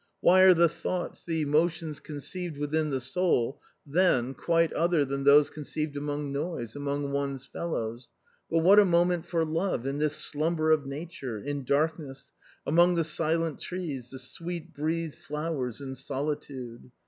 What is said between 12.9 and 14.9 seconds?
the silent trees, the sweet